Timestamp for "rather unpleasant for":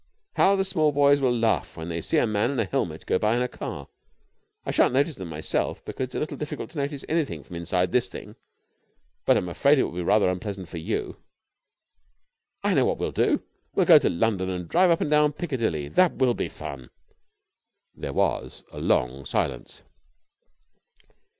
10.01-10.79